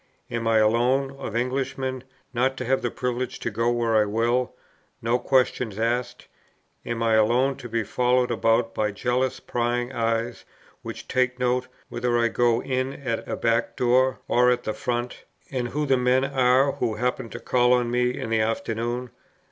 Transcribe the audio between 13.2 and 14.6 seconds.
a back door or